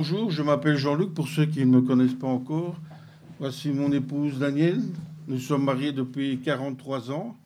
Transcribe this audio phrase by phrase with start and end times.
[0.00, 2.76] Bonjour, je m'appelle Jean-Luc, pour ceux qui ne me connaissent pas encore.
[3.40, 4.80] Voici mon épouse Danielle.
[5.26, 7.36] Nous sommes mariés depuis 43 ans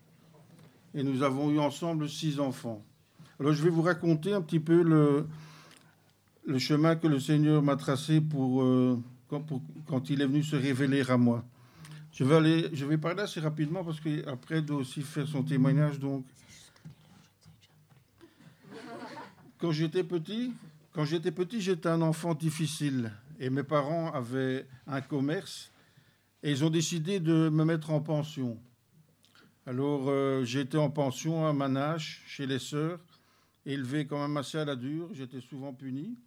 [0.95, 2.85] et nous avons eu ensemble six enfants.
[3.41, 8.21] Alors je vais vous raconter un petit peu le, chemin que le Seigneur m'a tracé
[8.21, 9.47] pour, euh, quand,
[9.87, 11.43] quand, il est venu se révéler à moi.
[12.13, 15.99] Je vais, je vais parler assez rapidement parce qu'après, doit aussi faire son témoignage.
[15.99, 16.27] Donc,
[19.59, 20.53] quand j'étais petit,
[20.93, 25.73] quand j'étais petit, j'étais un enfant difficile et mes parents avaient un commerce
[26.43, 28.61] et ils ont décidé de me mettre en pension.
[29.65, 33.01] Alors euh, j'étais en pension à Manache chez les sœurs,
[33.65, 36.19] élevé quand même assez à la dure, j'étais souvent puni.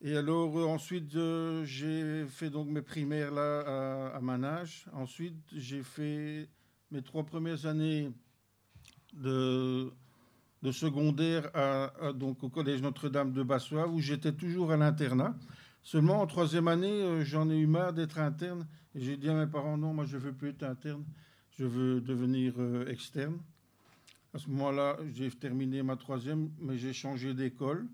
[0.00, 4.86] Et alors euh, ensuite euh, j'ai fait donc mes primaires là à, à Manache.
[4.92, 6.48] Ensuite j'ai fait
[6.90, 8.10] mes trois premières années
[9.12, 9.92] de
[10.64, 11.50] de secondaire
[12.14, 15.36] donc au collège Notre-Dame de Bassois, où j'étais toujours à l'internat.
[15.82, 18.66] Seulement en troisième année, euh, j'en ai eu marre d'être interne.
[18.94, 21.04] Et j'ai dit à mes parents, non, moi je veux plus être interne,
[21.58, 23.36] je veux devenir euh, externe.
[24.32, 27.86] À ce moment-là, j'ai terminé ma troisième, mais j'ai changé d'école.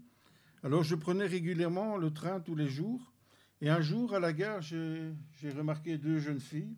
[0.63, 3.13] Alors je prenais régulièrement le train tous les jours.
[3.61, 6.77] Et un jour, à la gare, j'ai remarqué deux jeunes filles.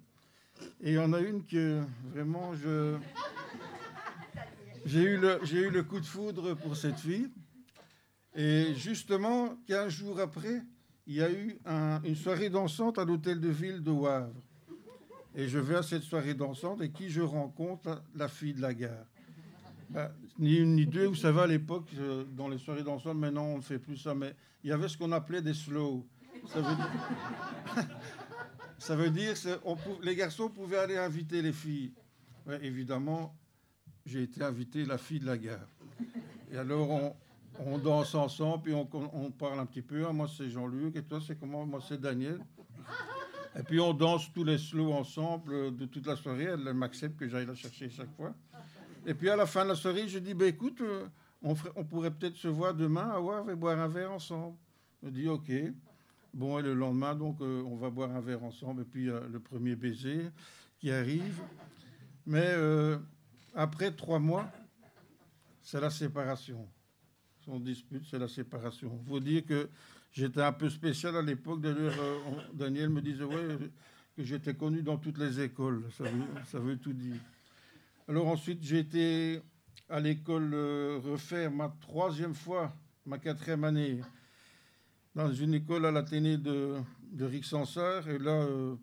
[0.81, 1.83] Et il y en a une que
[2.15, 2.97] vraiment je...
[4.85, 7.29] J'ai eu, le, eu le coup de foudre pour cette fille.
[8.35, 10.63] Et justement, 15 jours après,
[11.07, 11.59] il y a eu
[12.05, 14.35] une soirée dansante à l'hôtel de ville de Wavre.
[15.35, 18.75] Et je vais à cette soirée dansante et qui je rencontre La fille de la
[18.75, 19.07] gare.
[19.91, 21.91] Ben, ni une ni deux, vous savez, à l'époque,
[22.35, 24.97] dans les soirées dansantes, maintenant on ne fait plus ça, mais il y avait ce
[24.97, 26.07] qu'on appelait des slow.
[28.79, 29.61] Ça veut dire, ça
[30.03, 31.93] les garçons pouvaient aller inviter les filles.
[32.63, 33.33] évidemment,
[34.05, 35.69] j'ai été invité la fille de la gare.
[36.50, 37.14] Et alors,
[37.58, 40.05] on, danse ensemble, puis on, parle un petit peu.
[40.06, 41.64] Ah, moi, c'est Jean-Luc, et toi, c'est comment?
[41.64, 42.41] Moi, c'est Daniel.
[43.58, 46.45] Et puis, on danse tous les slows ensemble euh, de toute la soirée.
[46.45, 48.34] Elle, m'accepte que j'aille la chercher chaque fois.
[49.07, 51.07] Et puis, à la fin de la soirée, je dis, ben, écoute, euh,
[51.42, 54.57] on, pourrait peut-être se voir demain à voir et boire un verre ensemble.
[55.02, 55.51] Je dis, OK.
[56.33, 58.83] Bon, et le lendemain, donc, euh, on va boire un verre ensemble.
[58.83, 60.30] Et puis, le premier baiser
[60.79, 61.42] qui arrive.
[62.24, 62.55] Mais
[63.55, 64.51] après trois mois,
[65.61, 66.68] c'est la séparation.
[67.45, 69.01] Son dispute, c'est la séparation.
[69.05, 69.68] Il faut dire que
[70.13, 71.61] j'étais un peu spécial à l'époque.
[71.61, 72.18] D'ailleurs, euh,
[72.52, 73.58] Daniel me disait ouais,
[74.17, 75.89] que j'étais connu dans toutes les écoles.
[76.46, 77.17] Ça veut, tout dire.
[78.08, 79.41] Alors ensuite, été
[79.89, 82.74] à l'école euh, refaire ma troisième fois,
[83.05, 84.01] ma quatrième année,
[85.14, 86.77] dans une école à l'Athénée de,
[87.11, 88.08] de Rixensart.
[88.08, 88.77] Et là, euh,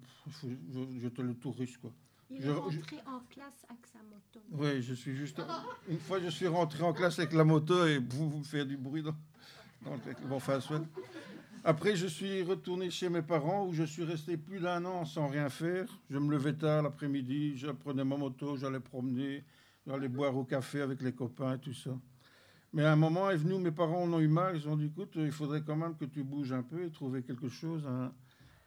[1.01, 1.91] j'étais le touriste, quoi.
[2.31, 4.39] Il est rentré en classe avec sa moto.
[4.51, 5.41] Oui, je suis juste.
[5.87, 8.77] Une fois, je suis rentré en classe avec la moto et vous, vous faites du
[8.77, 9.15] bruit dans,
[9.83, 10.85] dans le
[11.63, 15.27] Après, je suis retourné chez mes parents où je suis resté plus d'un an sans
[15.27, 15.87] rien faire.
[16.09, 19.43] Je me levais tard l'après-midi, je prenais ma moto, j'allais promener,
[19.87, 21.97] j'allais boire au café avec les copains et tout ça.
[22.73, 24.85] Mais à un moment est venu, mes parents en ont eu marre, ils ont dit
[24.85, 28.13] écoute, il faudrait quand même que tu bouges un peu et trouver quelque chose, un,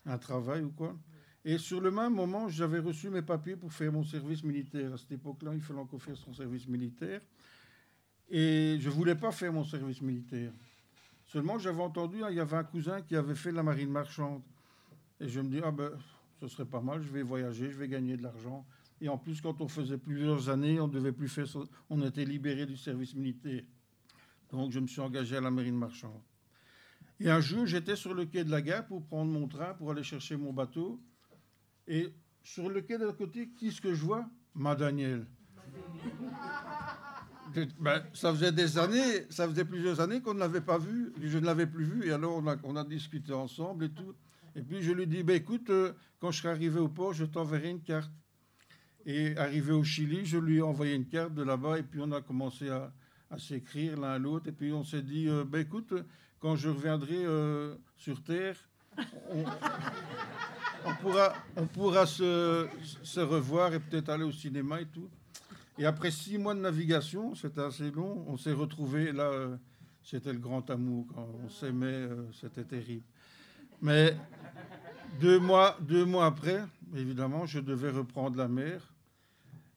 [0.05, 0.97] un travail ou quoi.
[1.45, 4.93] Et sur le même moment, j'avais reçu mes papiers pour faire mon service militaire.
[4.93, 7.21] À cette époque-là, il fallait encore faire son service militaire.
[8.31, 10.53] Et je ne voulais pas faire mon service militaire.
[11.27, 14.43] Seulement, j'avais entendu, hein, il y avait un cousin qui avait fait la marine marchande.
[15.19, 15.91] Et je me dis, ah ben,
[16.41, 18.65] ce serait pas mal, je vais voyager, je vais gagner de l'argent.
[19.01, 21.47] Et en plus, quand on faisait plusieurs années, on devait plus faire,
[21.91, 23.63] on était libéré du service militaire.
[24.51, 26.21] Donc, je me suis engagé à la marine marchande.
[27.19, 29.91] Et un jour, j'étais sur le quai de la gare pour prendre mon train pour
[29.91, 31.01] aller chercher mon bateau.
[31.87, 32.13] Et
[32.43, 34.29] sur le quai de l'autre côté, qui est-ce que je vois?
[34.55, 35.27] Ma Daniel.
[37.81, 41.37] Ben, ça faisait des années, ça faisait plusieurs années qu'on ne l'avait pas vu, je
[41.37, 44.15] ne l'avais plus vu, et alors on a, on a, discuté ensemble et tout.
[44.55, 47.27] Et puis je lui dis, ben, écoute, euh, quand je serai arrivé au port, je
[47.27, 48.11] t'enverrai une carte.
[49.05, 52.11] Et arrivé au Chili, je lui ai envoyé une carte de là-bas, et puis on
[52.13, 52.91] a commencé à,
[53.31, 55.93] à s'écrire l'un à l'autre, et puis on s'est dit, euh, ben, écoute,
[56.39, 58.57] quand je reviendrai euh, sur Terre,
[59.31, 59.45] on,
[60.85, 65.09] on pourra, on pourra se, revoir et peut-être aller au cinéma et tout.
[65.79, 69.13] Et après six mois de navigation, c'était assez long, on s'est retrouvés.
[69.13, 69.57] Là, euh,
[70.03, 71.07] c'était le grand amour.
[71.15, 73.05] Quand on s'aimait, euh, c'était terrible.
[73.81, 74.17] Mais
[75.21, 76.63] deux mois, deux mois après,
[76.95, 78.93] évidemment, je devais reprendre la mer.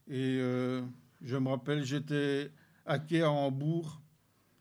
[0.08, 0.82] Et euh,
[1.22, 2.52] je me rappelle, j'étais
[2.86, 4.02] à quai à Hambourg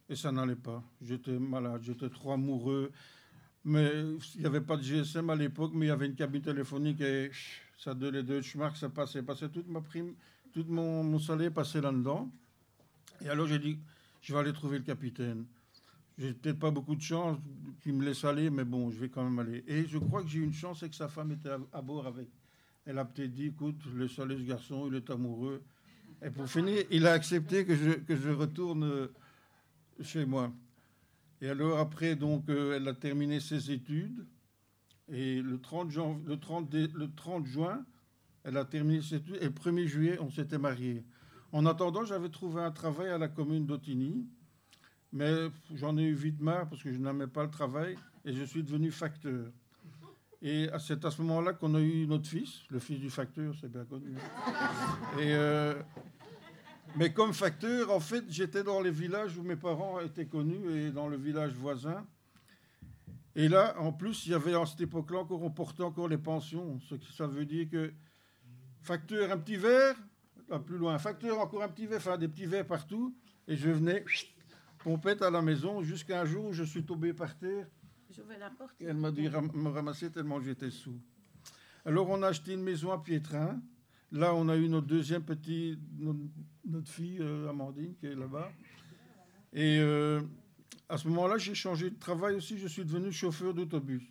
[0.08, 0.82] et ça n'allait pas.
[1.02, 2.90] J'étais malade, j'étais trop amoureux.
[3.64, 3.90] Mais
[4.34, 7.00] il n'y avait pas de GSM à l'époque, mais il y avait une cabine téléphonique
[7.00, 7.30] et
[7.78, 9.22] ça donnait deux schmarks, ça passait.
[9.22, 10.14] Passait toute ma prime,
[10.52, 12.30] tout mon, mon salaire passait là-dedans.
[13.24, 13.78] Et alors j'ai dit,
[14.20, 15.44] je vais aller trouver le capitaine.
[16.18, 17.38] j'ai peut-être pas beaucoup de chance
[17.82, 19.64] qu'il me laisse aller, mais bon, je vais quand même aller.
[19.66, 22.06] Et je crois que j'ai eu une chance, c'est que sa femme était à, bord
[22.06, 22.28] avec.
[22.86, 25.62] Elle a peut-être dit, écoute, le soleil ce garçon, il est amoureux.
[26.22, 29.06] Et pour finir, il a accepté que je, que je retourne euh,
[30.02, 30.52] chez moi.
[31.44, 34.26] Et alors après, donc, euh, elle a terminé ses études.
[35.12, 35.94] Et le 30,
[36.24, 37.84] le 30, le 30 juin,
[38.44, 39.36] elle a terminé ses études.
[39.42, 41.04] Et le 1er juillet, on s'était mariés.
[41.52, 44.26] En attendant, j'avais trouvé un travail à la commune d'Otigny.
[45.12, 48.42] Mais j'en ai eu vite marre parce que je n'aimais pas le travail et je
[48.42, 49.44] suis devenu facteur.
[50.40, 53.70] Et c'est à ce moment-là qu'on a eu notre fils, le fils du facteur, c'est
[53.70, 54.14] bien connu.
[55.18, 55.74] Et euh,
[56.96, 60.90] mais comme facteur, en fait, j'étais dans les villages où mes parents étaient connus et
[60.90, 62.06] dans le village voisin.
[63.36, 66.18] Et là, en plus, il y avait à cette époque-là encore, on portait encore les
[66.18, 66.78] pensions.
[66.80, 67.92] Ce qui, ça veut dire que
[68.80, 69.96] facteur, un petit verre,
[70.48, 73.16] là plus loin, facteur, encore un petit verre, enfin des petits verres partout.
[73.48, 74.04] Et je venais
[74.84, 77.66] pompette à la maison jusqu'à un jour où je suis tombé par terre.
[78.38, 78.76] la porte.
[78.80, 81.00] Et elle m'a dit me ramasser tellement j'étais sous.
[81.86, 83.60] Alors on a acheté une maison à Piétrin.
[84.14, 85.80] Là, on a eu notre deuxième petite,
[86.64, 88.48] notre, fille euh, Amandine qui est là-bas.
[89.52, 90.20] Et euh,
[90.88, 92.56] à ce moment-là, j'ai changé de travail aussi.
[92.56, 94.04] Je suis devenu chauffeur d'autobus.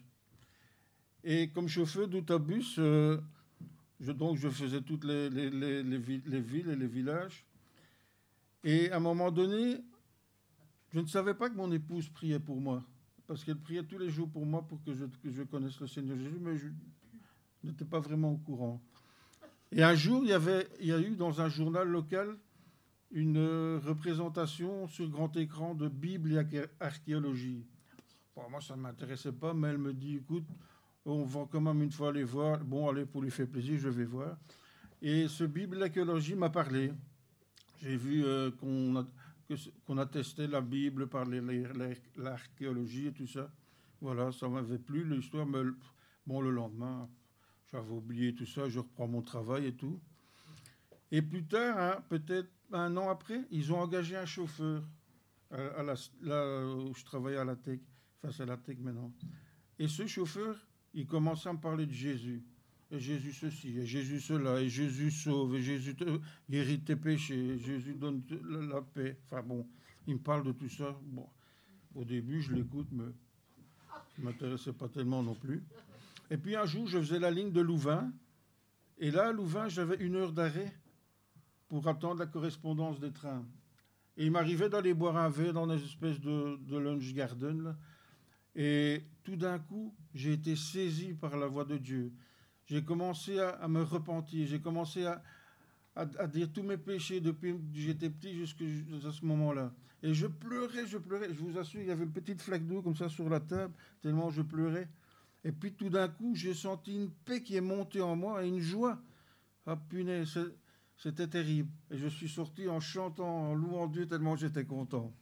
[1.24, 3.18] Et comme chauffeur d'autobus, euh,
[4.02, 7.46] je, donc je faisais toutes les, les, les, les, villes et les villages.
[8.66, 9.78] Et à un moment donné,
[10.92, 12.84] je ne savais pas que mon épouse priait pour moi,
[13.26, 16.40] parce qu'elle priait tous les jours pour moi pour que je connaisse le Seigneur Jésus,
[16.42, 16.68] mais je
[17.64, 18.82] n'étais pas vraiment au courant.
[19.76, 22.38] Et un jour, il y, avait, il y a eu dans un journal local
[23.10, 27.66] une représentation sur grand écran de Bible et archéologie.
[28.36, 30.46] moi, ça ne m'intéressait pas, mais elle me dit, écoute,
[31.06, 32.60] on va quand même une fois aller voir.
[32.60, 34.38] Bon, allez, pour lui faire plaisir, je vais voir.
[35.02, 36.94] Et ce Bible et archéologie m'a parlé.
[37.82, 39.06] J'ai vu euh, qu'on a
[39.86, 43.52] qu'on a testé la Bible par l'archéologie et tout ça.
[44.02, 45.46] Voilà, ça m'avait plu, l'histoire.
[45.46, 45.60] Mais
[46.26, 47.10] bon, le lendemain,
[47.74, 50.00] j'avais oublié tout ça, je reprends mon travail et tout.
[51.12, 54.84] Et plus tard, hein, peut-être un an après, ils ont engagé un chauffeur
[55.50, 57.82] à, la, là où je travaillais à la TEC,
[58.22, 59.12] face à la TEC maintenant.
[59.80, 60.56] Et ce chauffeur,
[60.94, 62.44] il commençait à me parler de Jésus
[62.92, 65.96] et Jésus ceci, et Jésus cela, et Jésus sauve, et Jésus
[66.48, 68.22] guérit tes péchés, et Jésus donne
[68.70, 69.18] la, paix.
[69.26, 69.68] Enfin bon,
[70.06, 70.96] il me parle de tout ça.
[71.06, 71.28] Bon,
[71.96, 73.06] au début, je l'écoute, mais
[73.88, 75.64] ça ne m'intéressait pas tellement non plus.
[76.30, 78.12] Et puis un jour, je faisais la ligne de Louvain,
[78.98, 80.74] et là, à Louvain, j'avais une heure d'arrêt
[81.68, 83.46] pour attendre la correspondance des trains.
[84.18, 87.76] Et il m'arrivait d'aller boire un verre dans une espèce de, lunch garden,
[88.56, 92.14] et tout d'un coup, j'ai été saisi par la voix de Dieu
[92.66, 95.22] j'ai commencé à, me repentir, j'ai commencé à,
[95.96, 98.66] à, dire tous mes péchés depuis que j'étais petit jusqu'à
[99.12, 99.72] ce moment-là.
[100.02, 101.34] Et je pleurais, je pleurais.
[101.34, 103.74] Je vous assure, il y avait une petite flaque d'eau comme ça sur la table,
[104.02, 104.90] tellement je pleurais.
[105.44, 108.48] Et puis tout d'un coup, j'ai senti une paix qui est montée en moi et
[108.48, 109.02] une joie.
[109.66, 110.40] Ah punaise,
[110.98, 111.70] c'était terrible.
[111.92, 115.14] Et je suis sorti en chantant, en louant Dieu tellement j'étais content.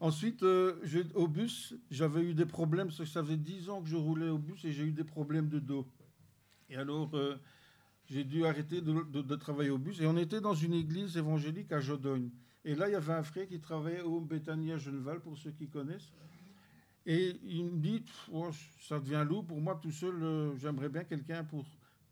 [0.00, 0.80] Ensuite, euh,
[1.14, 4.64] au bus, j'avais eu des problèmes, ça faisait dix ans que je roulais au bus
[4.64, 5.88] et j'ai eu des problèmes de dos.
[6.70, 7.36] Et alors, euh,
[8.08, 10.00] j'ai dû arrêter de, travailler au bus.
[10.00, 12.30] Et on était dans une église évangélique à Jodogne.
[12.64, 15.50] Et là, il y avait un frère qui travaillait au Bethany à Genneval, pour ceux
[15.50, 16.12] qui connaissent.
[17.10, 18.50] Et il me dit, oh,
[18.86, 21.64] ça devient lourd pour moi tout seul, euh, j'aimerais bien quelqu'un pour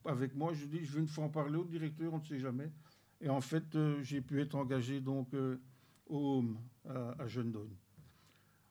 [0.06, 0.54] avec moi.
[0.54, 2.72] Je dis, je vais une fois en parler au directeur, on ne sait jamais.
[3.20, 5.28] Et en fait, euh, j'ai pu être engagé donc
[6.06, 6.56] au Home
[6.88, 7.26] à, à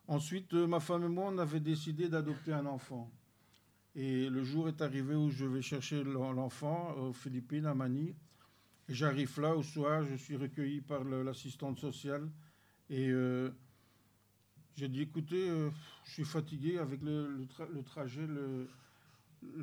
[0.08, 3.12] Ensuite, ma femme et moi, on avait décidé d'adopter un enfant.
[3.94, 8.16] Et le jour est arrivé où je vais chercher l'enfant aux Philippines, à Manille.
[8.90, 12.28] J'arrive là au soir, je suis recueilli par l'assistante sociale.
[12.90, 13.52] Et euh,
[14.76, 15.70] j'ai dit, écoutez, euh,
[16.04, 17.48] je suis fatigué avec le,
[17.86, 18.68] trajet, le,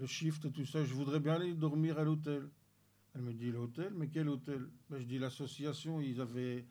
[0.07, 0.85] shift et tout ça.
[0.85, 2.49] Je voudrais bien aller dormir à l'hôtel.
[3.15, 3.93] Elle me dit, l'hôtel?
[3.95, 4.67] Mais quel hôtel?
[4.89, 6.65] Ben, Je dis, l'association, ils avaient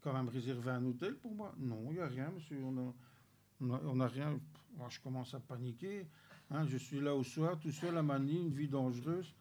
[0.00, 1.52] quand même réservé un hôtel pour moi.
[1.58, 2.62] Non, il n'y a rien, monsieur.
[2.62, 4.38] On n'a rien.
[4.76, 6.06] Moi, je commence à paniquer.
[6.50, 9.34] Hein, je suis là au soir, tout seul à Manille, une vie dangereuse,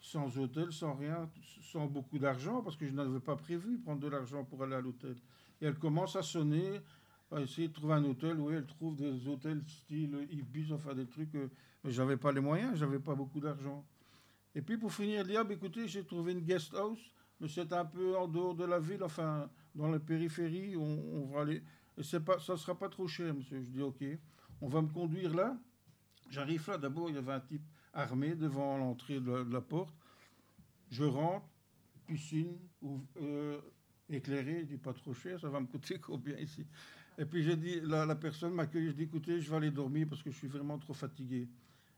[0.00, 1.30] sans hôtel, sans rien,
[1.62, 4.80] sans beaucoup d'argent, parce que je n'avais pas prévu prendre de l'argent pour aller à
[4.80, 5.16] l'hôtel.
[5.60, 6.80] Et elle commence à sonner,
[7.30, 8.38] à essayer de trouver un hôtel.
[8.38, 11.34] Oui, elle trouve des hôtels style Ibis, enfin des trucs.
[11.34, 11.48] Euh,
[11.84, 13.84] mais j'avais pas les moyens, j'avais pas beaucoup d'argent.
[14.54, 17.00] Et puis pour finir, elle dit ah, ben, écoutez, j'ai trouvé une guest house,
[17.40, 20.76] mais c'est un peu en dehors de la ville, enfin dans la périphérie.
[20.76, 21.62] On, va aller.
[22.02, 23.62] C'est pas, ça sera pas trop cher, monsieur.
[23.62, 24.04] Je dis ok,
[24.60, 25.56] on va me conduire là.
[26.28, 29.94] J'arrive là, d'abord, il y avait un type armé devant l'entrée de, la porte.
[30.90, 31.46] Je rentre,
[32.06, 32.56] piscine
[33.20, 33.60] euh,
[34.08, 36.66] éclairée, il dit pas trop cher, ça va me coûter combien ici?
[37.20, 40.22] Et puis j'ai dit, la, personne m'accueille, je dis écoutez, je vais aller dormir parce
[40.22, 41.48] que je suis vraiment trop fatigué.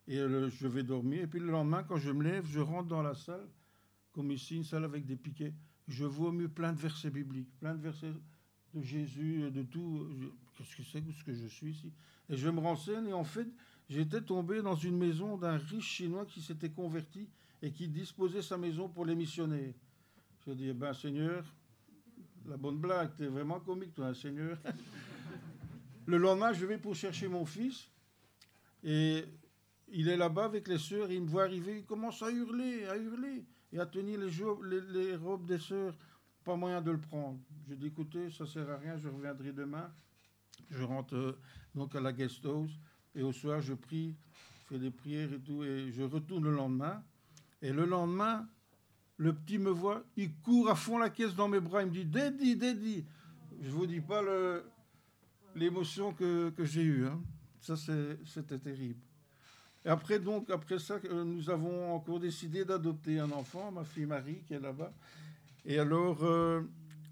[0.09, 1.23] Et euh, je vais dormir.
[1.23, 3.47] Et puis le lendemain, quand je me lève, je rentre dans la salle,
[4.11, 5.55] comme ici, une salle avec des piquets.
[5.87, 8.13] Je vois au mieux plein de versets bibliques, plein de versets
[8.75, 10.09] de Jésus, de tout.
[10.59, 11.93] Qu'est-ce que c'est que ce que je suis ici?
[12.29, 13.47] Et je me renseigne et en fait,
[13.89, 17.29] j'étais tombé dans une maison d'un riche chinois qui s'était converti
[17.63, 19.75] et qui disposait sa maison pour les missionnaires.
[20.45, 21.45] Je dis, eh ben Seigneur,
[22.49, 24.59] la bonne blague, t'es vraiment comique toi, hein, Seigneur.
[26.07, 27.89] Le lendemain, je vais pour chercher mon fils
[28.83, 29.25] et
[29.89, 32.97] il est là-bas avec les sœurs, il me voit arriver, il commence à hurler, à
[32.97, 35.95] hurler et à tenir les, robes des sœurs.
[36.45, 37.39] Pas moyen de le prendre.
[37.69, 39.93] Je dis écoutez, ça sert à rien, je reviendrai demain.
[40.71, 41.39] Je rentre euh,
[41.75, 42.73] donc à la guest house
[43.15, 44.17] et au soir je prie,
[44.69, 47.03] fais des prières et tout et je retourne le lendemain.
[47.61, 48.49] Et le lendemain,
[49.19, 51.93] le petit me voit, il court à fond la caisse dans mes bras, il me
[51.93, 53.05] dit Daddy, Daddy.
[53.61, 54.21] Je vous dis pas
[55.55, 57.07] l'émotion que, que j'ai eue.
[57.07, 57.21] Hein.
[57.61, 57.75] Ça,
[58.25, 59.01] c'était terrible.
[59.85, 64.07] Et après, donc, après ça, euh, nous avons encore décidé d'adopter un enfant, ma fille
[64.07, 64.93] Marie, qui est là-bas.
[65.65, 66.63] Et alors, euh,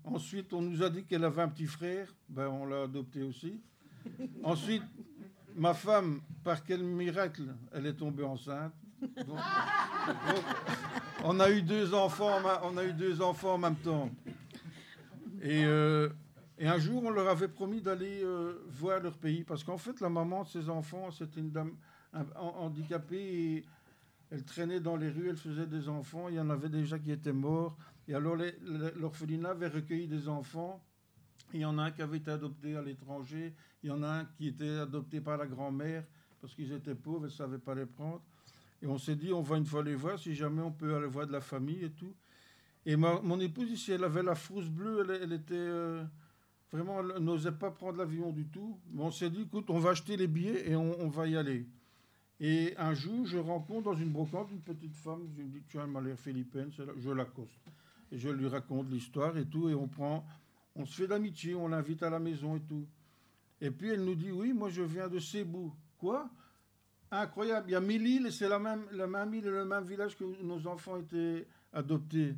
[0.04, 2.08] ensuite, on nous a dit qu'elle avait un petit frère.
[2.28, 3.60] Ben, on l'a adopté aussi.
[4.42, 4.84] Ensuite,
[5.56, 7.42] ma femme, par quel miracle,
[7.72, 8.72] elle est tombée enceinte.
[9.26, 9.38] Donc,
[11.24, 14.10] on a eu deux enfants, on a eu deux enfants en même temps.
[15.42, 16.08] Et, euh,
[16.60, 19.98] et un jour, on leur avait promis d'aller euh, voir leur pays, parce qu'en fait,
[20.02, 21.74] la maman de ces enfants, c'était une dame
[22.36, 23.64] handicapée,
[24.30, 27.12] elle traînait dans les rues, elle faisait des enfants, il y en avait déjà qui
[27.12, 28.36] étaient morts, et alors
[28.96, 30.84] l'orphelinat avait recueilli des enfants,
[31.54, 34.08] il y en a un qui avait été adopté à l'étranger, il y en a
[34.08, 36.04] un qui était adopté par la grand-mère,
[36.42, 38.20] parce qu'ils étaient pauvres, elle ne savait pas les prendre.
[38.82, 41.06] Et on s'est dit, on va une fois les voir, si jamais on peut aller
[41.06, 42.14] voir de la famille et tout.
[42.84, 45.54] Et mon épouse, ici, elle avait la frousse bleue, elle, était...
[45.54, 46.04] Euh,
[46.72, 48.78] vraiment, elle n'osait pas prendre l'avion du tout.
[48.92, 51.66] Mais on s'est dit, écoute, on va acheter les billets et on, va y aller.
[52.38, 55.78] Et un jour, je rencontre dans une brocante une petite femme, je me dis, tu
[55.78, 57.60] as un l'air philippine, je l'accoste.
[58.12, 60.24] Et je lui raconte l'histoire et tout, et on prend,
[60.74, 62.86] on se fait d'amitié, on l'invite à la maison et tout.
[63.60, 65.70] Et puis elle nous dit, oui, moi je viens de Cebu.
[65.98, 66.30] Quoi?
[67.10, 67.68] Incroyable.
[67.68, 70.16] Il y a mille îles c'est la même, la même île et le même village
[70.16, 72.34] que nos enfants étaient adoptés.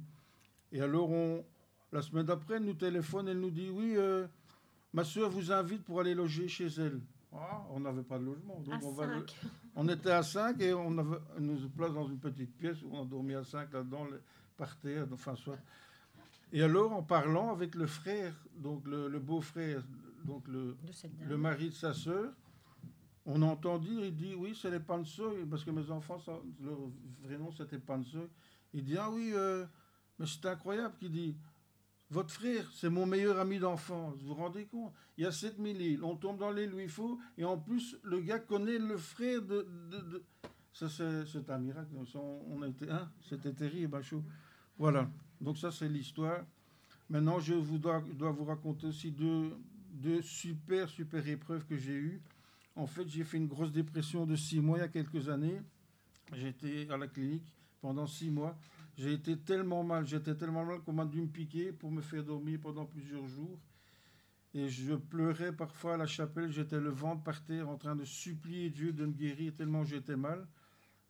[0.72, 1.44] Et alors, on,
[1.92, 4.26] la semaine d'après, elle nous téléphone, elle nous dit Oui, euh,
[4.92, 7.00] ma soeur vous invite pour aller loger chez elle.
[7.34, 8.60] Ah, on n'avait pas de logement.
[8.60, 9.24] Donc on,
[9.76, 13.04] on, était à 5 et on, avait, nous place dans une petite pièce où on
[13.04, 14.06] dormait à 5 là-dedans,
[14.56, 15.58] par terre, enfin soit.
[16.52, 19.82] Et alors, en parlant avec le frère, donc le, beau-frère,
[20.24, 20.76] donc le,
[21.26, 22.32] le mari de sa sœur,
[23.24, 26.18] on entend dire, il dit, oui, c'est les Pansoy, parce que mes enfants,
[26.60, 26.76] leur
[27.22, 28.28] vrai nom, c'était Pansoy.
[28.74, 29.64] Il dit, ah oui, euh,
[30.18, 31.36] mais c'est incroyable, qu'il dit,
[32.12, 34.92] votre frère, c'est mon meilleur ami d'enfance, vous vous rendez compte?
[35.16, 38.20] Il y a 7000 îles, on tombe dans où il faut, et en plus, le
[38.20, 39.66] gars connaît le frère de...
[40.74, 41.90] Ça, c'est un miracle.
[42.14, 44.22] On, été, hein, C'était terrible, chaud.
[44.78, 46.44] Voilà, donc ça, c'est l'histoire.
[47.08, 49.50] Maintenant, je dois, vous raconter aussi deux,
[49.90, 52.22] deux super, super épreuves que j'ai eues.
[52.76, 55.60] En fait, j'ai fait une grosse dépression de six mois il y a quelques années.
[56.34, 57.44] J'étais à la clinique
[57.80, 58.56] pendant six mois.
[58.98, 62.24] J'ai été tellement mal, j'étais tellement mal qu'on m'a dû me piquer pour me faire
[62.24, 63.58] dormir pendant plusieurs jours.
[64.54, 68.04] Et je pleurais parfois à la chapelle, j'étais le ventre par terre en train de
[68.04, 70.46] supplier Dieu de me guérir tellement j'étais mal.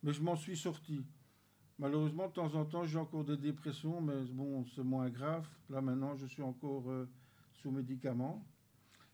[0.05, 1.05] Mais je m'en suis sorti.
[1.79, 5.49] Malheureusement, de temps en temps, j'ai encore des dépressions, mais bon, c'est moins grave.
[5.69, 7.09] Là, maintenant, je suis encore euh,
[7.55, 8.47] sous médicaments.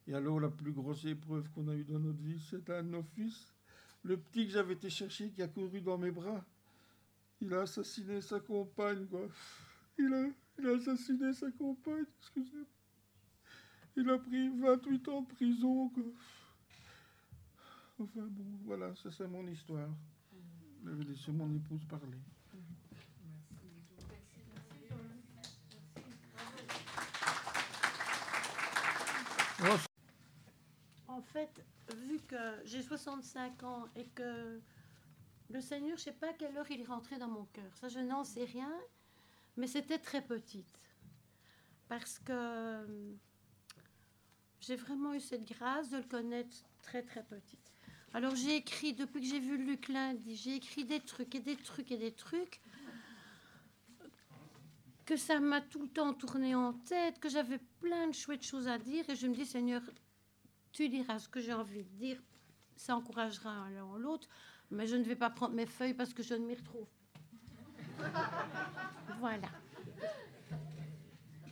[0.06, 3.54] Et alors, la plus grosse épreuve qu'on a eue dans notre vie, c'est un fils,
[4.02, 6.44] le petit que j'avais été chercher, qui a couru dans mes bras.
[7.40, 9.28] Il a assassiné sa compagne, quoi.
[9.99, 10.26] Il a,
[10.59, 12.66] il a assassiné sa compagne, excusez-moi.
[13.97, 16.04] Il a pris 28 ans de prison, quoi.
[18.00, 19.88] Enfin bon, voilà, ça c'est mon histoire.
[20.85, 22.18] Je vais laisser mon épouse parler.
[31.09, 31.50] en fait,
[31.97, 34.61] vu que j'ai 65 ans et que
[35.50, 37.76] le Seigneur, je ne sais pas à quelle heure il est rentré dans mon cœur.
[37.76, 38.72] Ça, je n'en sais rien,
[39.56, 40.78] mais c'était très petite.
[41.88, 43.12] Parce que euh,
[44.60, 47.72] j'ai vraiment eu cette grâce de le connaître très, très petite.
[48.14, 51.56] Alors j'ai écrit, depuis que j'ai vu Luc lundi, j'ai écrit des trucs et des
[51.56, 52.60] trucs et des trucs
[55.04, 58.68] que ça m'a tout le temps tourné en tête, que j'avais plein de chouettes choses
[58.68, 59.80] à dire et je me dis Seigneur,
[60.72, 62.22] tu diras ce que j'ai envie de dire,
[62.76, 64.28] ça encouragera l'un l'autre,
[64.70, 66.87] mais je ne vais pas prendre mes feuilles parce que je ne m'y retrouve.
[69.20, 69.48] voilà.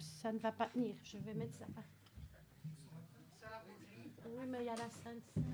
[0.00, 1.66] Ça ne va pas tenir, je vais mettre ça.
[4.26, 5.44] Oui, mais il y a la Sainte Seine.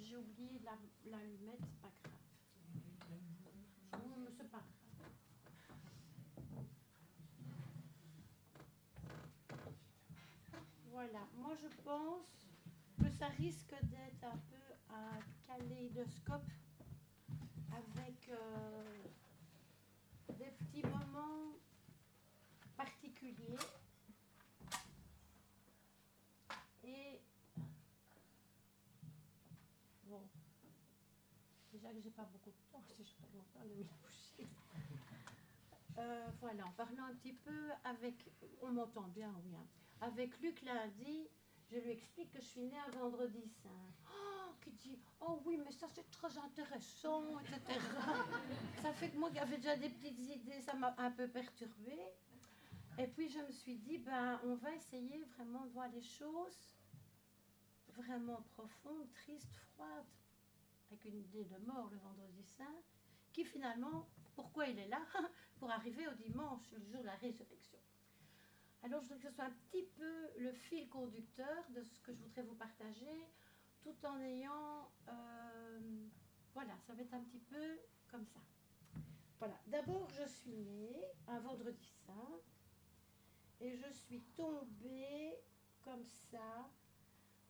[0.00, 2.12] J'ai oublié la- l'allumette, c'est pas grave.
[4.08, 4.64] Non, mais c'est pas grave.
[10.90, 12.46] Voilà, moi je pense
[13.00, 16.50] que ça risque d'être un peu un kaléidoscope
[17.72, 19.02] avec euh,
[20.38, 21.54] des petits moments
[22.76, 23.58] particuliers.
[26.84, 27.20] Et
[30.04, 30.22] bon,
[31.72, 34.48] déjà que j'ai pas beaucoup de temps, si je perds mon temps, la boucher.
[35.98, 38.30] Euh, voilà, en parlant un petit peu avec,
[38.62, 39.66] on m'entend bien, oui, hein.
[40.00, 41.28] avec Luc lundi,
[41.70, 43.68] je lui explique que je suis née un vendredi saint.
[44.10, 47.80] Oh, qui dit, oh oui, mais ça c'est très intéressant, etc.
[48.82, 52.06] ça fait que moi qui avais déjà des petites idées, ça m'a un peu perturbée.
[52.98, 56.74] Et puis je me suis dit, ben, on va essayer vraiment de voir les choses
[57.96, 60.06] vraiment profondes, tristes, froides,
[60.90, 62.82] avec une idée de mort le vendredi saint,
[63.32, 65.02] qui finalement, pourquoi il est là
[65.58, 67.78] Pour arriver au dimanche, le jour de la résurrection.
[68.82, 72.12] Alors je voudrais que ce soit un petit peu le fil conducteur de ce que
[72.12, 73.26] je voudrais vous partager,
[73.82, 74.90] tout en ayant...
[75.08, 76.08] euh,
[76.54, 78.40] voilà, ça va être un petit peu comme ça.
[79.38, 82.40] Voilà, d'abord je suis née un vendredi saint
[83.60, 85.34] et je suis tombée
[85.82, 86.70] comme ça,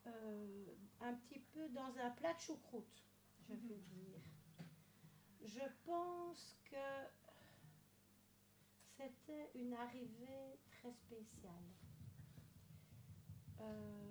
[0.07, 0.65] euh,
[1.01, 3.05] un petit peu dans un plat de choucroute,
[3.49, 4.21] je veux dire.
[5.45, 6.77] Je pense que
[8.97, 10.59] c'était une arrivée
[10.89, 11.53] très spéciale.
[13.61, 14.05] Euh,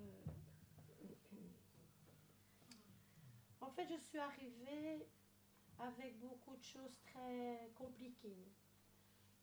[3.61, 5.07] En fait, je suis arrivée
[5.79, 8.47] avec beaucoup de choses très compliquées.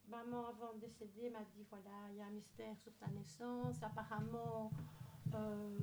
[0.09, 3.83] Maman, avant de décéder, m'a dit voilà, il y a un mystère sur ta naissance.
[3.83, 4.71] Apparemment,
[5.35, 5.79] euh,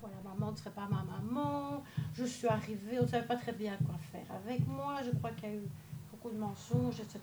[0.00, 1.82] voilà, maman ne serait pas ma maman.
[2.14, 5.02] Je suis arrivée, on ne savait pas très bien quoi faire avec moi.
[5.02, 5.68] Je crois qu'il y a eu
[6.30, 7.20] de mensonges, etc.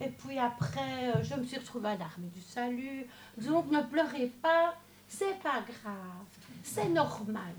[0.00, 3.06] Et puis après, euh, je me suis retrouvée à l'armée du salut.
[3.38, 4.74] Donc ne pleurez pas,
[5.08, 6.26] c'est pas grave,
[6.62, 7.54] c'est normal.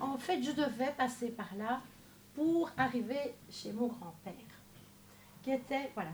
[0.00, 1.80] En fait, je devais passer par là
[2.34, 4.32] pour arriver chez mon grand-père,
[5.42, 6.10] qui était, voilà,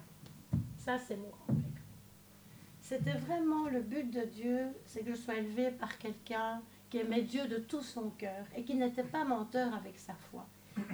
[0.77, 1.71] ça c'est mon grand-père.
[2.81, 6.61] C'était vraiment le but de Dieu, c'est que je sois élevée par quelqu'un
[6.91, 10.47] qui aimait Dieu de tout son cœur et qui n'était pas menteur avec sa foi.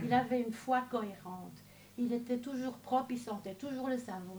[0.04, 1.58] Il avait une foi cohérente.
[1.98, 4.38] Il était toujours propre, il sentait toujours le savon,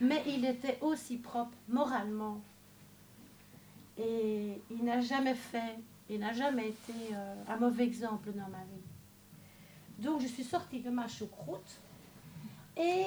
[0.00, 2.40] mais il était aussi propre moralement.
[3.96, 5.78] Et il n'a jamais fait,
[6.10, 8.84] il n'a jamais été euh, un mauvais exemple dans ma vie.
[9.98, 11.78] Donc je suis sortie de ma choucroute
[12.76, 13.06] et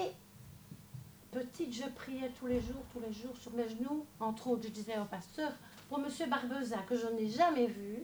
[1.32, 4.06] petite, je priais tous les jours, tous les jours sur mes genoux.
[4.20, 5.52] Entre autres, je disais au pasteur,
[5.90, 6.08] pour M.
[6.30, 8.00] Barbeza, que je n'ai jamais vu,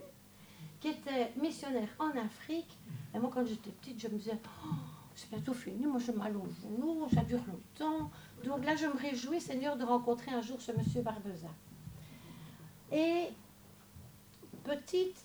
[0.80, 2.78] qui était missionnaire en Afrique.
[3.16, 4.76] Et moi, quand j'étais petite, je me disais, Oh,
[5.16, 8.10] c'est bientôt fini, moi je m'allonge aux genoux, ça dure longtemps.
[8.44, 11.04] Donc là, je me réjouis, Seigneur, de rencontrer un jour ce M.
[11.04, 11.48] Barbeza.
[12.92, 13.30] Et
[14.64, 15.18] petite,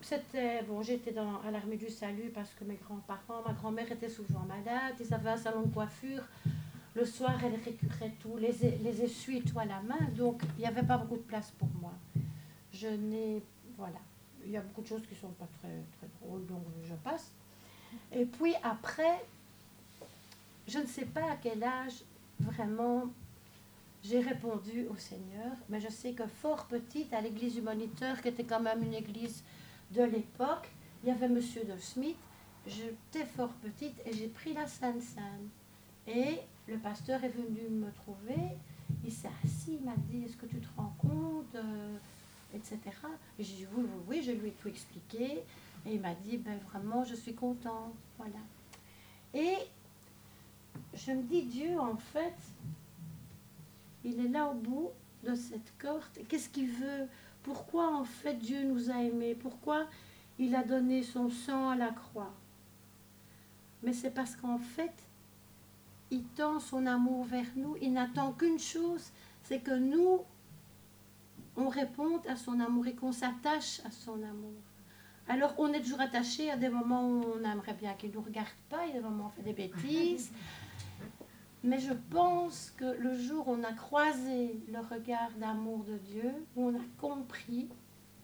[0.00, 4.40] c'était, bon, j'étais à l'armée du salut parce que mes grands-parents, ma grand-mère était souvent
[4.40, 6.22] malade, ils avaient un salon de coiffure.
[6.94, 10.66] Le soir, elle récurait tout, les, les essuie tout à la main, donc il n'y
[10.66, 11.92] avait pas beaucoup de place pour moi.
[12.72, 13.42] Je n'ai,
[13.76, 14.00] voilà,
[14.44, 15.82] il y a beaucoup de choses qui ne sont pas très
[16.20, 17.32] drôles, donc je passe.
[18.12, 19.24] Et puis après,
[20.66, 22.02] je ne sais pas à quel âge
[22.38, 23.10] vraiment
[24.02, 28.28] j'ai répondu au Seigneur, mais je sais que fort petite, à l'église du Moniteur, qui
[28.28, 29.42] était quand même une église
[29.90, 30.68] de l'époque,
[31.02, 32.16] il y avait Monsieur de Smith.
[32.66, 35.48] J'étais fort petite et j'ai pris la Sainte Seine.
[36.06, 38.56] Et le pasteur est venu me trouver.
[39.04, 41.96] Il s'est assis, il m'a dit Est-ce que tu te rends compte euh,
[42.54, 42.78] etc.
[43.38, 45.42] Et j'ai dit Oui, oui, oui, je lui ai tout expliqué.
[45.86, 47.94] Et il m'a dit Ben vraiment, je suis contente.
[48.18, 48.40] Voilà.
[49.34, 49.56] Et
[50.94, 52.36] je me dis Dieu, en fait,
[54.04, 54.90] il est là au bout
[55.24, 56.02] de cette corde.
[56.28, 57.06] Qu'est-ce qu'il veut?
[57.42, 59.34] Pourquoi en fait Dieu nous a aimés?
[59.34, 59.86] Pourquoi
[60.38, 62.32] il a donné son sang à la croix?
[63.82, 64.92] Mais c'est parce qu'en fait,
[66.10, 67.76] il tend son amour vers nous.
[67.80, 69.10] Il n'attend qu'une chose,
[69.42, 70.20] c'est que nous,
[71.56, 74.60] on réponde à son amour et qu'on s'attache à son amour.
[75.30, 78.20] Alors, on est toujours attaché à des moments où on aimerait bien qu'il ne nous
[78.20, 80.32] regarde pas, il y a des moments où on fait des bêtises.
[81.62, 86.32] Mais je pense que le jour où on a croisé le regard d'amour de Dieu,
[86.56, 87.68] où on a compris,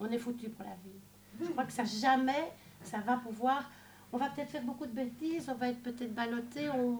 [0.01, 0.99] on est foutu pour la vie.
[1.39, 2.51] Je crois que ça jamais,
[2.83, 3.71] ça va pouvoir.
[4.11, 6.99] On va peut-être faire beaucoup de bêtises, on va être peut-être ballotté, on,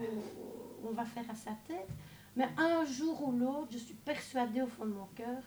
[0.88, 1.90] on va faire à sa tête.
[2.38, 5.44] Mais un jour ou l'autre, je suis persuadée au fond de mon cœur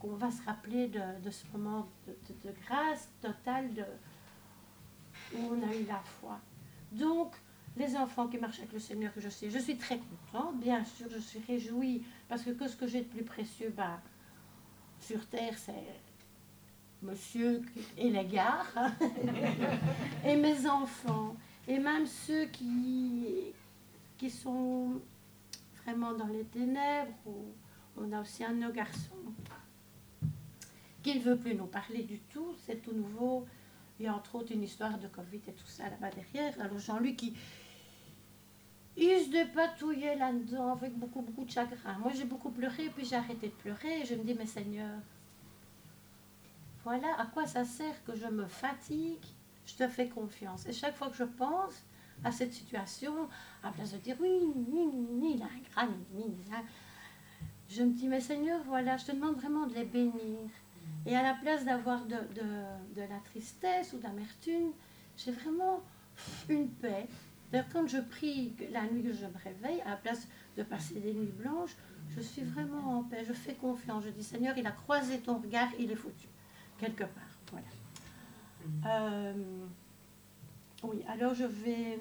[0.00, 3.86] qu'on va se rappeler de, ce moment de, grâce totale
[5.34, 6.40] où on a eu la foi.
[6.90, 7.36] Donc,
[7.76, 9.98] les enfants qui marchent avec le Seigneur, que je sais, je suis très
[10.32, 14.00] contente, bien sûr, je suis réjouie, parce que, ce que j'ai de plus précieux, bah,
[14.98, 15.72] sur terre, c'est
[17.02, 17.62] monsieur
[17.96, 18.64] et les gars,
[20.24, 21.36] et mes enfants,
[21.68, 23.52] et même ceux qui,
[24.18, 25.00] qui sont
[25.82, 27.12] vraiment dans les ténèbres,
[27.96, 29.32] on a aussi un de nos garçons
[31.02, 33.46] qui ne veut plus nous parler du tout, c'est tout nouveau.
[33.98, 36.58] Il y a entre autres une histoire de Covid et tout ça là-bas derrière.
[36.60, 37.34] Alors Jean-Luc, qui
[38.96, 41.96] il se dépatouillait là-dedans avec beaucoup, beaucoup de chagrin.
[42.00, 44.98] Moi, j'ai beaucoup pleuré, puis j'ai arrêté de pleurer et je me dis, mais Seigneur,
[46.84, 49.24] voilà à quoi ça sert que je me fatigue,
[49.64, 50.66] je te fais confiance.
[50.66, 51.82] Et chaque fois que je pense
[52.24, 53.28] à cette situation,
[53.62, 55.88] à place de dire, oui, ni, ni, grand,
[57.68, 60.50] je me dis, mais Seigneur, voilà, je te demande vraiment de les bénir.
[61.06, 64.72] Et à la place d'avoir de, de, la tristesse ou d'amertume,
[65.16, 65.82] j'ai vraiment
[66.48, 67.06] une paix.
[67.50, 71.00] D'ailleurs, quand je prie la nuit que je me réveille, à la place de passer
[71.00, 71.74] des nuits blanches,
[72.14, 73.24] je suis vraiment en paix.
[73.26, 74.04] Je fais confiance.
[74.04, 76.28] Je dis, Seigneur, il a croisé ton regard, il est foutu.
[76.78, 77.22] Quelque part.
[77.50, 77.66] Voilà.
[78.86, 79.32] Euh,
[80.82, 81.98] oui, alors je vais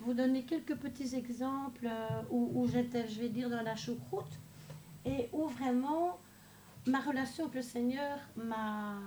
[0.00, 4.38] vous donner quelques petits exemples euh, où, où j'étais, je vais dire, dans la choucroute
[5.04, 6.18] et où vraiment
[6.88, 8.98] ma relation avec le Seigneur m'a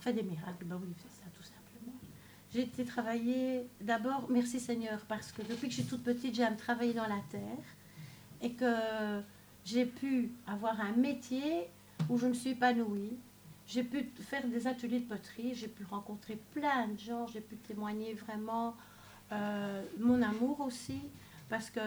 [0.00, 0.64] fait des miracles.
[0.64, 1.98] Ben oui, c'est ça, tout simplement.
[2.52, 6.56] J'ai été travailler d'abord, merci Seigneur, parce que depuis que je suis toute petite, j'aime
[6.56, 7.64] travailler dans la terre
[8.42, 9.22] et que
[9.64, 11.68] j'ai pu avoir un métier
[12.08, 13.16] où je me suis épanouie.
[13.66, 17.56] J'ai pu faire des ateliers de poterie, j'ai pu rencontrer plein de gens, j'ai pu
[17.56, 18.76] témoigner vraiment
[19.32, 21.00] euh, mon amour aussi,
[21.48, 21.80] parce que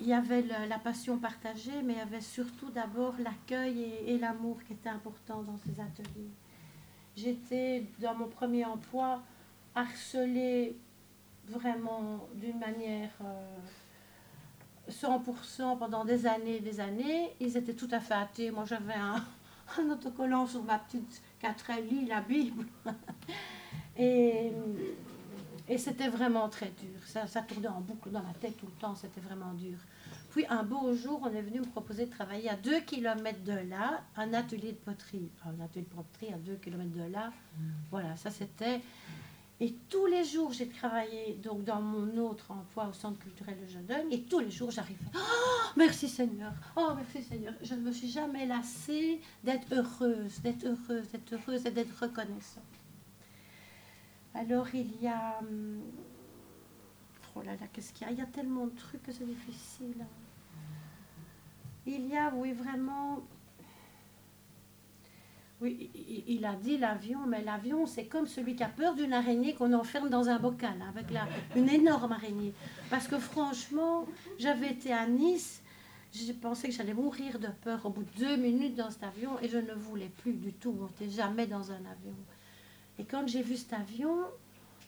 [0.00, 4.58] il y avait la, passion partagée, mais il y avait surtout d'abord l'accueil et, l'amour
[4.64, 6.30] qui était important dans ces ateliers.
[7.16, 9.22] J'étais, dans mon premier emploi,
[9.74, 10.76] harcelée
[11.48, 13.10] vraiment d'une manière
[14.90, 15.22] 100%
[15.60, 17.32] euh, pendant des années et des années.
[17.40, 18.50] Ils étaient tout à fait athées.
[18.50, 19.24] Moi, j'avais un,
[19.90, 22.66] autocollant sur ma petite 4 lit, la Bible.
[23.96, 24.52] et
[25.68, 27.00] et c'était vraiment très dur.
[27.06, 29.78] Ça, ça, tournait en boucle dans la tête tout le temps, c'était vraiment dur.
[30.30, 33.70] Puis un beau jour, on est venu me proposer de travailler à 2 km de
[33.70, 35.30] là, un atelier de poterie.
[35.44, 37.32] Un atelier de poterie à 2 km de là.
[37.56, 37.62] Mm.
[37.90, 38.80] Voilà, ça c'était.
[39.58, 43.66] Et tous les jours, j'ai travaillé donc dans mon autre emploi au Centre culturel de
[43.66, 44.12] Jeunes.
[44.12, 44.98] Et tous les jours, j'arrivais.
[45.14, 46.52] Oh, merci Seigneur.
[46.76, 47.54] Oh, merci Seigneur.
[47.62, 52.62] Je ne me suis jamais lassée d'être heureuse, d'être heureuse, d'être heureuse et d'être reconnaissante.
[54.36, 55.38] Alors il y a...
[55.40, 55.80] Hum,
[57.34, 58.12] oh là là, qu'est-ce qu'il y a?
[58.12, 59.96] Il y a tellement de trucs que c'est difficile.
[60.00, 60.06] Hein.
[61.86, 63.20] Il y a, oui, vraiment...
[65.58, 65.90] Oui,
[66.28, 69.72] il a dit l'avion, mais l'avion, c'est comme celui qui a peur d'une araignée qu'on
[69.72, 72.52] enferme dans un bocal, hein, avec la, une énorme araignée.
[72.90, 74.04] Parce que franchement,
[74.38, 75.62] j'avais été à Nice,
[76.12, 79.40] j'ai pensé que j'allais mourir de peur au bout de deux minutes dans cet avion
[79.40, 82.14] et je ne voulais plus du tout monter jamais dans un avion.
[82.98, 84.16] Et quand j'ai vu cet avion,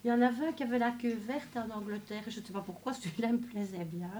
[0.04, 2.22] il y en avait un qui avait la queue verte en Angleterre.
[2.28, 4.10] Je ne sais pas pourquoi, celui-là me plaisait bien.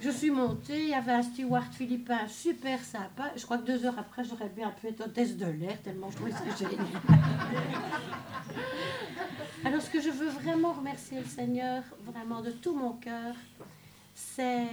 [0.00, 3.32] Je suis montée, il y avait un steward philippin super sympa.
[3.36, 6.16] Je crois que deux heures après, j'aurais bien pu être hôtesse de l'air, tellement je
[6.16, 6.86] trouvais ça génial.
[9.64, 13.34] Alors, ce que je veux vraiment remercier le Seigneur, vraiment de tout mon cœur,
[14.14, 14.66] c'est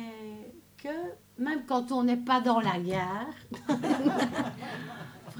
[0.77, 0.89] que
[1.37, 3.33] même quand on n'est pas dans la gare,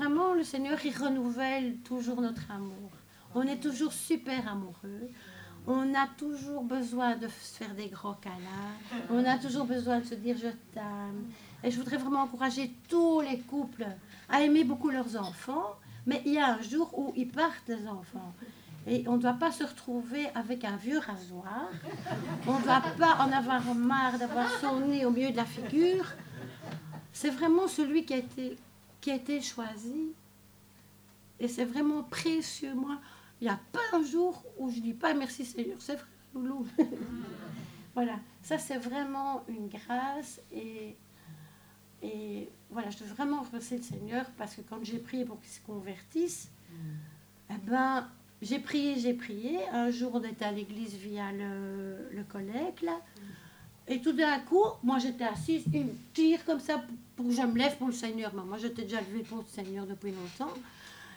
[0.01, 2.89] vraiment, le Seigneur, il renouvelle toujours notre amour.
[3.35, 5.09] On est toujours super amoureux.
[5.67, 8.73] On a toujours besoin de se faire des gros câlins.
[9.11, 11.29] On a toujours besoin de se dire je t'aime.
[11.63, 13.85] Et je voudrais vraiment encourager tous les couples
[14.27, 15.75] à aimer beaucoup leurs enfants.
[16.07, 18.33] Mais il y a un jour où ils partent, les enfants.
[18.87, 21.69] Et on ne doit pas se retrouver avec un vieux rasoir.
[22.47, 26.07] On ne doit pas en avoir marre d'avoir son nez au milieu de la figure.
[27.13, 28.57] C'est vraiment celui qui a été
[29.01, 30.13] qui a été choisi.
[31.39, 32.73] Et c'est vraiment précieux.
[32.73, 32.99] Moi,
[33.41, 36.67] il n'y a pas un jour où je dis pas merci Seigneur, c'est vrai, loulou.
[37.95, 40.39] voilà, ça c'est vraiment une grâce.
[40.53, 40.95] Et,
[42.03, 45.49] et voilà, je veux vraiment remercier le Seigneur parce que quand j'ai prié pour qu'il
[45.51, 46.49] se convertisse,
[47.49, 48.07] Eh ben,
[48.41, 49.59] j'ai prié, j'ai prié.
[49.73, 52.99] Un jour, on était à l'église via le, le collègue, là.
[53.87, 56.81] Et tout d'un coup, moi j'étais assise, il me tire comme ça
[57.15, 58.33] pour que je me lève pour le Seigneur.
[58.33, 60.53] moi j'étais déjà levée pour le Seigneur depuis longtemps.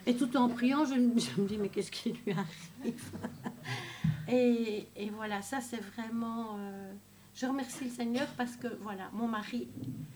[0.07, 3.11] Et tout en priant, je, me dis, mais qu'est-ce qui lui arrive?
[4.27, 6.57] Et, et, voilà, ça c'est vraiment...
[6.57, 6.91] Euh,
[7.35, 9.67] je remercie le Seigneur parce que, voilà, mon mari,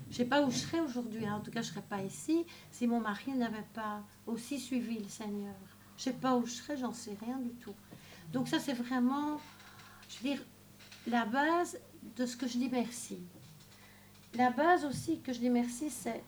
[0.09, 1.35] je ne sais pas où je serais aujourd'hui, hein.
[1.35, 4.97] en tout cas je ne serais pas ici, si mon mari n'avait pas aussi suivi
[4.97, 5.53] le Seigneur.
[5.95, 7.75] Je ne sais pas où je serais, j'en sais rien du tout.
[8.33, 9.39] Donc ça c'est vraiment,
[10.09, 10.43] je veux dire,
[11.09, 11.79] la base
[12.15, 13.19] de ce que je dis merci.
[14.35, 16.23] La base aussi que je dis merci, c'est,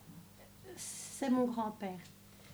[0.75, 1.99] c'est mon grand-père.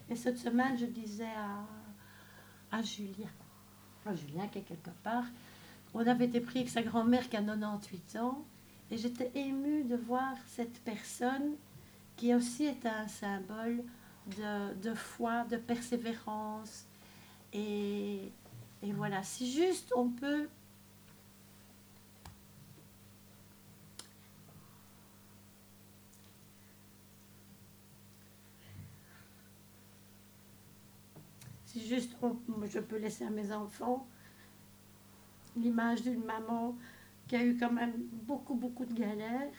[0.10, 3.30] Et cette semaine, je disais à, à Julien,
[4.14, 5.26] Julien qui est quelque part,
[5.94, 8.46] on avait été pris avec sa grand-mère qui a 98 ans,
[8.92, 11.56] et j'étais émue de voir cette personne
[12.16, 13.84] qui aussi est un symbole
[14.82, 16.86] de, foi, de persévérance.
[17.54, 18.32] Et,
[18.82, 20.48] et voilà, si juste on peut
[31.78, 32.16] juste
[32.66, 34.08] je peux laisser à mes enfants
[35.58, 36.76] l'image d'une maman
[37.28, 37.94] qui a eu quand même
[38.28, 39.52] beaucoup, beaucoup de galères.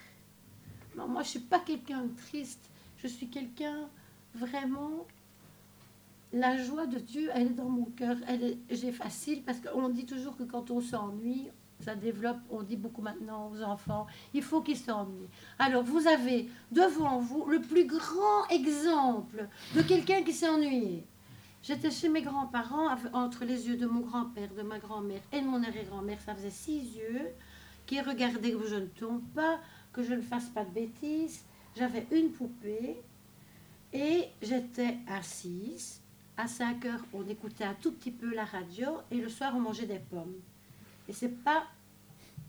[0.95, 2.69] moi, je ne suis pas quelqu'un de triste.
[2.97, 3.89] Je suis quelqu'un
[4.33, 5.05] vraiment.
[6.31, 8.15] La joie de Dieu, elle est dans mon cœur.
[8.27, 11.49] Elle j'ai facile parce qu'on dit toujours que quand on s'ennuie,
[11.83, 12.37] ça développe.
[12.51, 15.29] On dit beaucoup maintenant aux enfants, il faut qu'ils s'ennuient.
[15.57, 21.03] Alors, vous avez devant vous le plus grand exemple de quelqu'un qui s'est ennuyé.
[21.61, 25.45] J'étais chez mes grands-parents, entre les yeux de mon grand-père, de ma grand-mère et de
[25.45, 26.19] mon arrière-grand-mère.
[26.21, 27.27] Ça faisait six yeux
[27.85, 29.59] qui regardaient que je ne tombe pas,
[29.91, 31.43] que je ne fasse pas de bêtises.
[31.75, 33.01] J'avais une poupée
[33.91, 36.01] et j'étais assise.
[36.37, 39.59] À 5 heures, on écoutait un tout petit peu la radio et le soir, on
[39.59, 40.35] mangeait des pommes.
[41.09, 41.63] Et c'est pas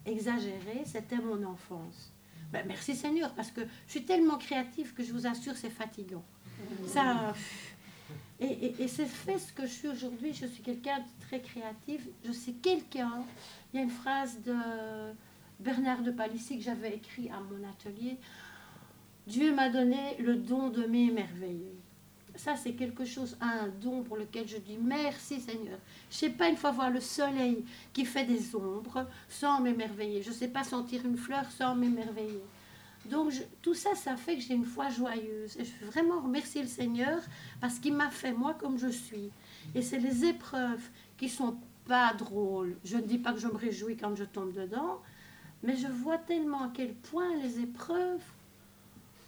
[0.06, 2.12] exagéré, c'était mon enfance.
[2.52, 6.22] Ben, merci Seigneur, parce que je suis tellement créative que je vous assure, c'est fatigant.
[6.86, 7.34] Ça.
[8.40, 10.32] Et, c'est fait ce que je suis aujourd'hui.
[10.32, 12.08] Je suis quelqu'un de très créatif.
[12.24, 13.22] Je suis quelqu'un.
[13.72, 14.54] Il y a une phrase de
[15.58, 18.16] Bernard de Palissy que j'avais écrit à mon atelier.
[19.26, 21.74] Dieu m'a donné le don de m'émerveiller.
[22.34, 25.78] Ça, c'est quelque chose, un don pour lequel je dis merci Seigneur.
[26.10, 30.22] Je ne sais pas une fois voir le soleil qui fait des ombres sans m'émerveiller.
[30.22, 32.42] Je ne sais pas sentir une fleur sans m'émerveiller.
[33.06, 33.32] Donc
[33.62, 35.56] tout ça, ça fait que j'ai une foi joyeuse.
[35.58, 37.20] Et je veux vraiment remercier le Seigneur
[37.60, 39.30] parce qu'il m'a fait moi comme je suis.
[39.74, 40.82] Et c'est les épreuves
[41.16, 42.76] qui sont pas drôles.
[42.84, 45.00] Je ne dis pas que je me réjouis quand je tombe dedans,
[45.62, 48.22] mais je vois tellement à quel point les épreuves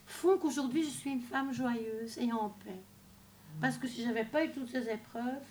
[0.06, 2.82] font qu'aujourd'hui je suis une femme joyeuse et en paix.
[3.60, 5.44] Parce que si j'avais pas eu toutes ces épreuves,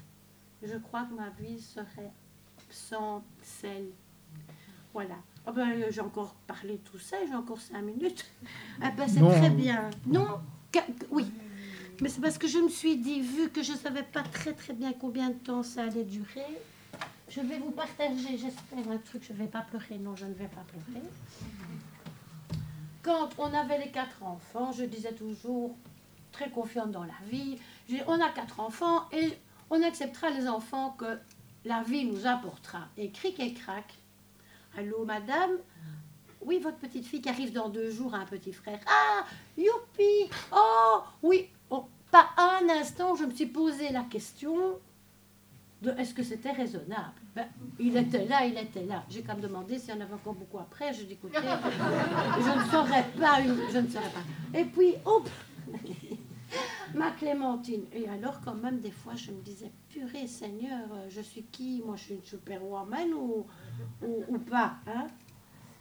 [0.64, 2.12] je crois que ma vie serait
[2.70, 3.90] sans sel.
[4.94, 5.18] Voilà.
[5.48, 8.26] Oh ben, j'ai encore parlé tout ça, j'ai encore cinq minutes.
[8.82, 9.90] Ah ben, c'est très bien.
[10.06, 10.40] Non
[11.10, 11.32] Oui.
[12.02, 14.54] Mais c'est parce que je me suis dit, vu que je ne savais pas très
[14.54, 16.46] très bien combien de temps ça allait durer,
[17.30, 19.24] je vais vous partager, j'espère, un truc.
[19.26, 19.98] Je ne vais pas pleurer.
[19.98, 21.06] Non, je ne vais pas pleurer.
[23.04, 25.76] Quand on avait les quatre enfants, je disais toujours,
[26.32, 27.58] très confiante dans la vie,
[28.08, 29.32] on a quatre enfants et
[29.70, 31.20] on acceptera les enfants que
[31.66, 32.88] la vie nous apportera.
[32.98, 33.86] Et cric et crac,
[34.78, 35.58] Allô, madame?
[36.44, 38.80] Oui, votre petite fille qui arrive dans deux jours, un petit frère.
[38.88, 39.26] Ah,
[39.58, 41.50] youpi Oh, oui.
[41.70, 44.80] Oh, pas un instant, je me suis posé la question
[45.82, 47.14] de est-ce que c'était raisonnable?
[47.36, 47.48] Ben,
[47.80, 49.04] Il était là, il était là.
[49.10, 50.94] J'ai quand même demandé s'il y en avait encore beaucoup après.
[50.94, 54.58] Je dis écoutez, je ne saurais pas, je ne saurais pas.
[54.60, 55.30] Et puis, hop
[56.94, 57.86] Ma Clémentine.
[57.94, 61.82] Et alors, quand même, des fois, je me disais, purée Seigneur, je suis qui?
[61.86, 63.46] Moi, je suis une superwoman ou,
[64.02, 65.08] ou, pas hein?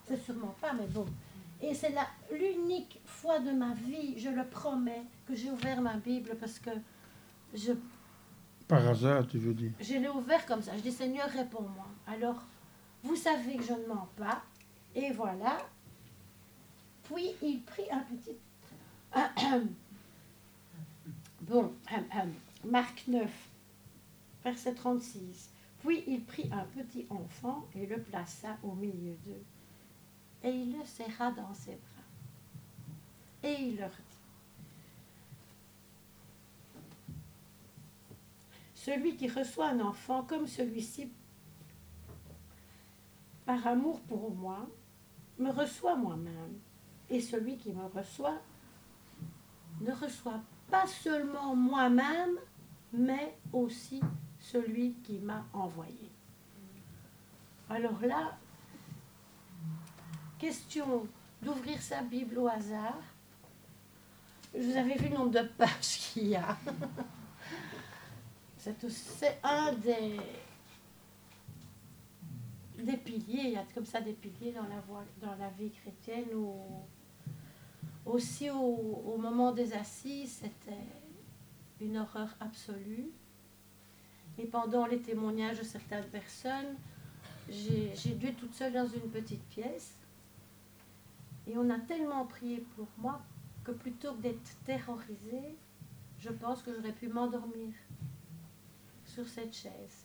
[0.05, 1.07] C'est sûrement pas, mais bon.
[1.63, 1.95] Et c'est
[2.33, 6.71] l'unique fois de ma vie, je le promets, que j'ai ouvert ma Bible parce que
[7.55, 7.73] je...
[8.67, 9.73] Par hasard, tu veux dire?
[9.81, 10.77] Je l'ai ouvert comme ça.
[10.77, 11.87] Je dis, Seigneur, réponds-moi.
[12.07, 12.43] Alors,
[13.03, 14.43] vous savez que je ne mens pas.
[14.95, 15.59] Et voilà.
[17.03, 18.37] Puis, il prit un petit...
[21.51, 21.75] Bon,
[22.65, 23.29] Marc 9,
[24.45, 25.51] verset 36.
[25.81, 29.43] Puis il prit un petit enfant et le plaça au milieu d'eux.
[30.45, 32.05] Et il le serra dans ses bras.
[33.43, 33.97] Et il leur dit,
[38.77, 41.11] Celui qui reçoit un enfant comme celui-ci,
[43.45, 44.69] par amour pour moi,
[45.37, 46.61] me reçoit moi-même.
[47.09, 48.41] Et celui qui me reçoit
[49.81, 52.39] ne reçoit pas seulement moi-même,
[52.93, 54.01] mais aussi
[54.39, 56.11] celui qui m'a envoyé.
[57.69, 58.37] Alors là,
[60.39, 61.07] question
[61.43, 63.01] d'ouvrir sa Bible au hasard.
[64.53, 66.57] Vous avez vu le nombre de pages qu'il y a.
[68.59, 70.21] C'est un des,
[72.79, 74.83] des piliers, il y a comme ça des piliers dans la,
[75.23, 76.35] dans la vie chrétienne.
[76.35, 76.83] Où,
[78.07, 80.87] aussi au, moment des assises, c'était
[81.81, 83.11] une horreur absolue.
[84.39, 86.77] Et pendant les témoignages de certaines personnes,
[87.49, 89.95] j'ai dû être toute seule dans une petite pièce.
[91.47, 93.21] Et on a tellement prié pour moi
[93.65, 95.57] que plutôt que d'être terrorisée,
[96.21, 97.73] je pense que j'aurais pu m'endormir
[99.05, 100.05] sur cette chaise.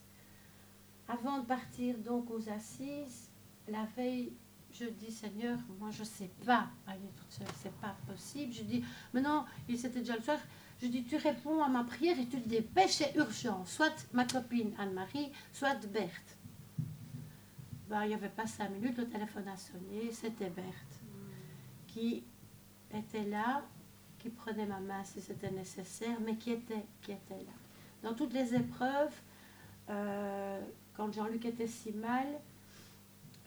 [1.08, 3.30] Avant de partir donc aux assises,
[3.68, 4.34] la veille,
[4.78, 8.54] je dis Seigneur, moi je ne sais pas aller toute seule, c'est pas possible.
[8.54, 8.84] Je dis,
[9.14, 10.40] mais non, il s'était déjà le soir.
[10.82, 13.64] Je dis, tu réponds à ma prière et tu te dépêches, urgent.
[13.66, 16.38] Soit ma copine Anne-Marie, soit Berthe.
[17.88, 21.06] Ben, il n'y avait pas cinq minutes, le téléphone a sonné, c'était Berthe
[21.96, 22.24] qui
[22.94, 23.64] était là,
[24.20, 27.54] qui prenait ma main si c'était nécessaire, mais qui était, qui était là.
[28.04, 29.16] Dans toutes les épreuves,
[29.90, 30.62] euh,
[30.94, 32.28] quand Jean-Luc était si mal,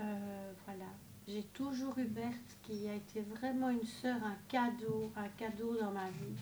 [0.01, 0.87] euh, voilà,
[1.29, 5.91] j'ai toujours eu Berthe qui a été vraiment une sœur, un cadeau, un cadeau dans
[5.91, 6.38] ma vie.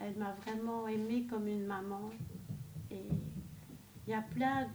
[0.00, 2.10] Elle m'a vraiment aimée comme une maman.
[2.92, 3.08] Et
[4.06, 4.68] il y a plein.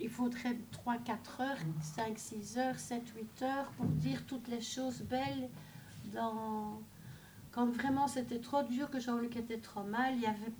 [0.00, 1.58] Il faudrait 3-4 heures,
[1.96, 5.48] 5-6 heures, 7-8 heures pour dire toutes les choses belles.
[6.12, 10.52] Quand vraiment c'était trop dur, que Jean-Luc était trop mal, il y avait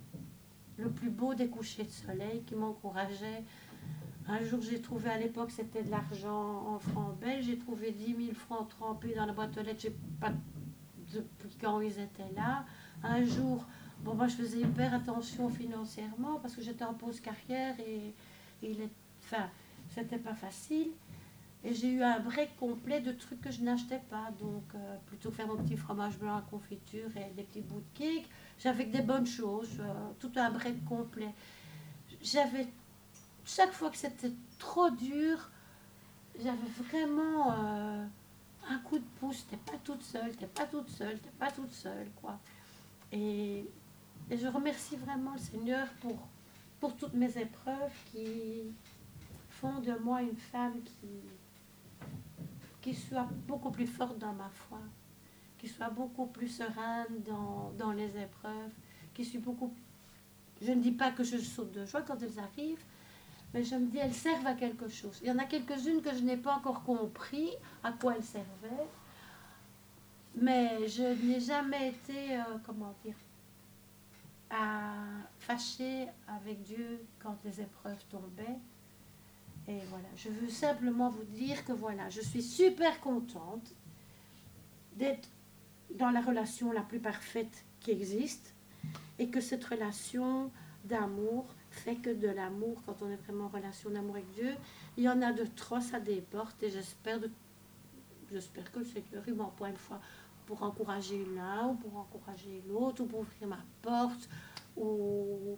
[0.77, 3.43] le plus beau des couchers de soleil qui m'encourageait.
[4.27, 7.45] Un jour, j'ai trouvé à l'époque, c'était de l'argent en francs belges.
[7.45, 9.81] J'ai trouvé 10 000 francs trempés dans la boîte aux lettres.
[9.81, 10.31] J'ai pas
[11.13, 12.65] depuis quand ils étaient là.
[13.03, 13.65] Un jour,
[14.03, 18.13] bon, moi je faisais hyper attention financièrement parce que j'étais en pause carrière et,
[18.61, 18.89] il est,
[19.23, 19.49] enfin,
[19.89, 20.91] c'était pas facile.
[21.65, 24.31] Et j'ai eu un break complet de trucs que je n'achetais pas.
[24.39, 27.97] Donc, euh, plutôt faire mon petit fromage blanc à confiture et des petits bouts de
[27.97, 28.29] cake.
[28.59, 31.33] J'avais que des bonnes choses, euh, tout un break complet.
[32.21, 32.67] J'avais,
[33.45, 35.49] chaque fois que c'était trop dur,
[36.39, 37.51] j'avais vraiment.
[37.51, 38.05] Euh,
[38.69, 41.71] un coup de pouce, t'es pas toute seule, t'es pas toute seule, t'es pas toute
[41.71, 42.39] seule, quoi.
[43.11, 43.65] Et,
[44.31, 46.17] je remercie vraiment le Seigneur pour,
[46.79, 48.73] pour toutes mes épreuves qui
[49.49, 51.09] font de moi une femme qui,
[52.81, 54.79] qui soit beaucoup plus forte dans ma foi,
[55.57, 58.71] qui soit beaucoup plus sereine dans, dans les épreuves,
[59.13, 59.73] qui suis beaucoup...
[60.61, 62.83] Je ne dis pas que je saute de joie quand elles arrivent,
[63.53, 65.19] mais je me dis, elles servent à quelque chose.
[65.21, 67.51] Il y en a quelques-unes que je n'ai pas encore compris
[67.83, 68.87] à quoi elles servaient,
[70.35, 73.15] mais je n'ai jamais été, euh, comment dire,
[74.49, 74.93] à,
[75.39, 78.57] fâchée avec Dieu quand les épreuves tombaient.
[79.67, 83.73] Et voilà, je veux simplement vous dire que voilà, je suis super contente
[84.95, 85.29] d'être
[85.95, 88.53] dans la relation la plus parfaite qui existe
[89.19, 90.51] et que cette relation
[90.85, 94.55] d'amour fait que de l'amour, quand on est vraiment en relation d'amour avec Dieu,
[94.97, 97.19] il y en a de trop, ça déporte et j'espère
[98.31, 99.99] j'espère que le Seigneur il m'emploie une fois
[100.45, 104.29] pour encourager l'un ou pour encourager l'autre ou pour ouvrir ma porte
[104.75, 105.57] ou,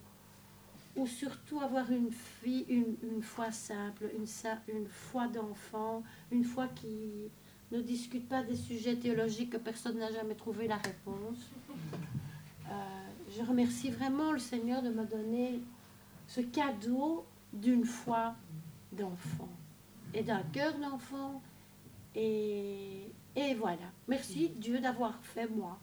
[0.96, 4.26] ou surtout avoir une fille, une, une foi simple, une,
[4.74, 7.30] une foi d'enfant, une foi qui
[7.72, 11.50] ne discute pas des sujets théologiques que personne n'a jamais trouvé la réponse.
[12.70, 15.62] Euh, je remercie vraiment le Seigneur de me donner
[16.28, 18.36] ce cadeau d'une foi
[18.92, 19.50] d'enfant
[20.14, 21.42] et d'un cœur d'enfant.
[22.16, 23.92] Et, et voilà.
[24.08, 25.78] Merci Dieu d'avoir fait moi.